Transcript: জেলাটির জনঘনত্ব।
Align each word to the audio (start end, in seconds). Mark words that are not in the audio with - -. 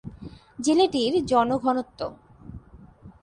জেলাটির 0.59 1.13
জনঘনত্ব। 1.25 1.99